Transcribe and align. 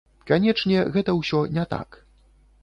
Канечне, 0.29 0.79
гэта 0.95 1.15
ўсё 1.19 1.43
не 1.59 1.67
так. 1.75 2.01